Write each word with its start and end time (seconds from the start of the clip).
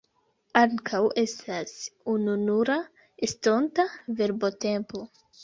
Ankaŭ 0.61 1.01
estas 1.23 1.73
ununura 2.13 2.79
estonta 3.29 3.87
verbotempo. 4.23 5.07